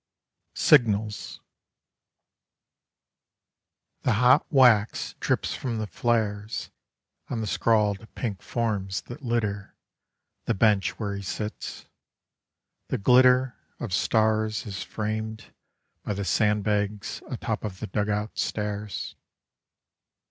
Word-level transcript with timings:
SIGNALS 0.55 1.41
The 4.01 4.13
hot 4.13 4.47
wax 4.51 5.13
drips 5.19 5.53
from 5.53 5.77
the 5.77 5.85
flares 5.85 6.71
On 7.29 7.39
the 7.39 7.45
scrawled 7.45 8.11
pink 8.15 8.41
forms 8.41 9.01
that 9.01 9.21
litter 9.21 9.75
The 10.45 10.55
bench 10.55 10.97
where 10.97 11.15
he 11.15 11.21
sits; 11.21 11.85
the 12.87 12.97
glitter 12.97 13.55
Of 13.79 13.93
stars 13.93 14.65
is 14.65 14.81
framed 14.81 15.53
by 16.01 16.15
the 16.15 16.25
sandbags 16.25 17.21
atop 17.29 17.63
of 17.63 17.79
the 17.79 17.85
dug 17.85 18.09
out 18.09 18.39
stairs. 18.39 19.13